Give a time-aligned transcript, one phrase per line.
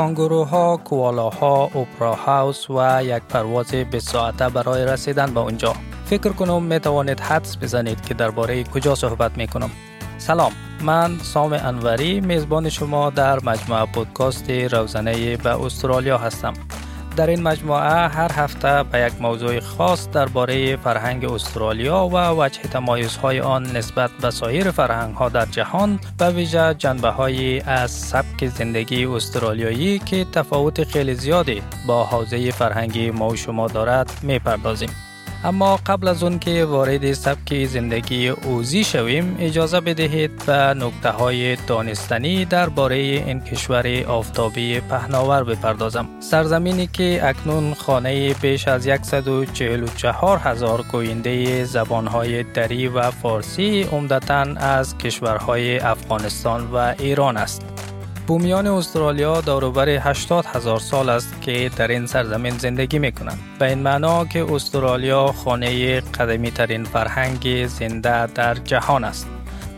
[0.00, 5.74] کانگوروها، کوالاها، اپرا هاوس و یک پرواز 20 ساعته برای رسیدن به اونجا.
[6.04, 9.70] فکر کنم می توانید حدس بزنید که درباره کجا صحبت می کنم.
[10.18, 10.52] سلام
[10.82, 16.54] من سام انوری میزبان شما در مجموعه پودکاست روزنه به استرالیا هستم
[17.20, 23.40] در این مجموعه هر هفته به یک موضوع خاص درباره فرهنگ استرالیا و وجه تمایزهای
[23.40, 29.04] آن نسبت به سایر فرهنگ ها در جهان به ویژه جنبه های از سبک زندگی
[29.04, 35.09] استرالیایی که تفاوت خیلی زیادی با حوزه فرهنگی ما و شما دارد می‌پردازیم.
[35.44, 41.56] اما قبل از اون که وارد سبک زندگی اوزی شویم اجازه بدهید به نکته های
[41.56, 46.08] دانستنی درباره این کشور آفتابی پهناور بپردازم.
[46.20, 54.98] سرزمینی که اکنون خانه بیش از 144 هزار گوینده زبانهای دری و فارسی عمدتا از
[54.98, 57.79] کشورهای افغانستان و ایران است.
[58.26, 63.38] بومیان استرالیا داروبر 80 هزار سال است که در این سرزمین زندگی می کنند.
[63.58, 69.26] به این معنا که استرالیا خانه قدمی ترین فرهنگ زنده در جهان است.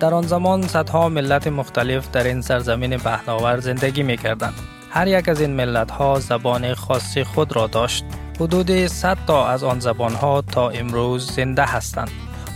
[0.00, 4.54] در آن زمان صدها ملت مختلف در این سرزمین پهناور زندگی می کردند.
[4.90, 8.04] هر یک از این ملت ها زبان خاصی خود را داشت.
[8.40, 12.10] حدود 100 تا از آن زبان ها تا امروز زنده هستند.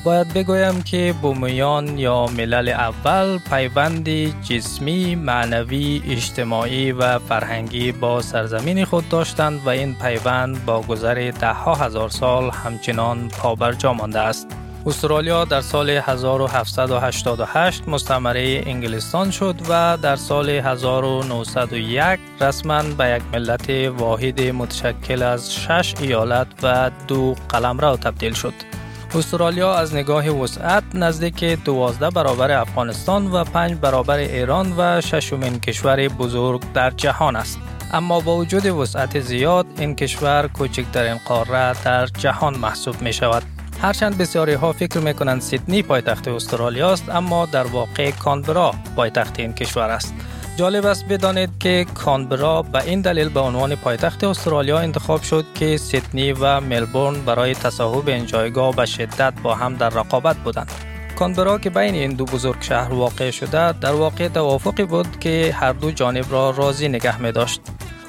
[0.06, 8.84] باید بگویم که بومیان یا ملل اول پیوندی جسمی، معنوی، اجتماعی و فرهنگی با سرزمین
[8.84, 14.46] خود داشتند و این پیوند با گذر ده هزار سال همچنان پابرجا مانده است.
[14.86, 23.70] استرالیا در سال 1788 مستمره انگلستان شد و در سال 1901 رسما به یک ملت
[23.70, 28.75] واحد متشکل از شش ایالت و دو قلمرو تبدیل شد.
[29.16, 36.08] استرالیا از نگاه وسعت نزدیک دوازده برابر افغانستان و پنج برابر ایران و ششمین کشور
[36.08, 37.58] بزرگ در جهان است.
[37.92, 43.42] اما با وجود وسعت زیاد این کشور کوچکترین قاره در جهان محسوب می شود.
[43.82, 49.40] هرچند بسیاری ها فکر می کنند سیدنی پایتخت استرالیا است اما در واقع کانبرا پایتخت
[49.40, 50.14] این کشور است.
[50.56, 55.76] جالب است بدانید که کانبرا به این دلیل به عنوان پایتخت استرالیا انتخاب شد که
[55.76, 60.70] سیدنی و ملبورن برای تصاحب این جایگاه به شدت با هم در رقابت بودند.
[61.18, 65.72] کانبرا که بین این دو بزرگ شهر واقع شده در واقع توافقی بود که هر
[65.72, 67.60] دو جانب را راضی نگه می داشت.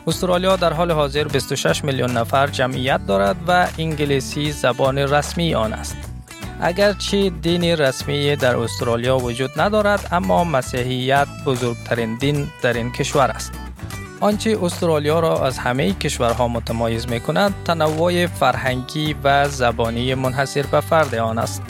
[0.07, 6.06] استرالیا در حال حاضر 26 میلیون نفر جمعیت دارد و انگلیسی زبان رسمی آن است.
[6.61, 13.51] اگرچه دین رسمی در استرالیا وجود ندارد اما مسیحیت بزرگترین دین در این کشور است.
[14.19, 20.79] آنچه استرالیا را از همه کشورها متمایز می کند تنوع فرهنگی و زبانی منحصر به
[20.79, 21.61] فرد آن است.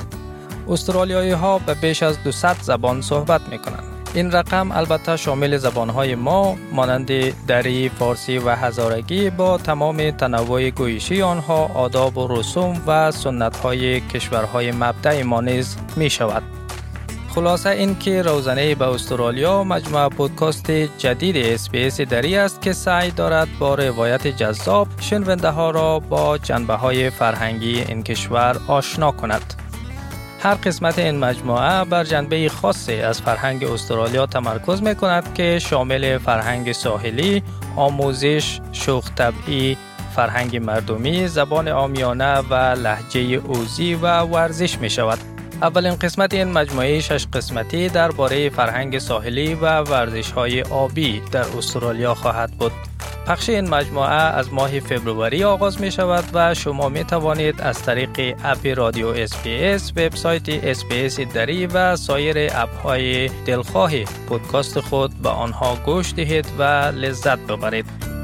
[0.70, 3.97] استرالیایی ها به بیش از 200 زبان صحبت می کنند.
[4.17, 7.07] این رقم البته شامل زبانهای ما مانند
[7.47, 14.72] دری، فارسی و هزارگی با تمام تنوع گویشی آنها آداب و رسوم و سنتهای کشورهای
[14.72, 16.44] مبدع ما نیز می شود.
[17.29, 23.47] خلاصه این که روزنه به استرالیا مجموعه پودکاست جدید اسپیس دری است که سعی دارد
[23.59, 29.66] با روایت جذاب شنونده ها را با جنبه های فرهنگی این کشور آشنا کند.
[30.40, 36.18] هر قسمت این مجموعه بر جنبه خاصی از فرهنگ استرالیا تمرکز می کند که شامل
[36.18, 37.44] فرهنگ ساحلی،
[37.75, 39.78] آموزش، شوخ طبعی،
[40.16, 45.37] فرهنگ مردمی، زبان آمیانه و لحجه اوزی و ورزش می شود.
[45.62, 52.13] اولین قسمت این مجموعه شش قسمتی درباره فرهنگ ساحلی و ورزش های آبی در استرالیا
[52.13, 52.72] خواهد بود.
[53.28, 58.35] پخش این مجموعه از ماه فبروری آغاز می شود و شما می توانید از طریق
[58.44, 65.75] اپ رادیو SBS وبسایت SBS دری و سایر اپ های دلخواه پودکاست خود به آنها
[65.85, 66.63] گوش دهید و
[66.96, 68.16] لذت ببرید.